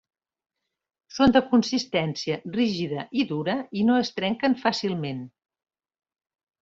Són 1.17 1.33
de 1.35 1.41
consistència 1.51 2.37
rígida 2.57 3.05
i 3.23 3.27
dura 3.33 3.57
i 3.83 3.87
no 3.91 4.01
es 4.07 4.13
trenquen 4.21 4.57
fàcilment. 4.67 5.25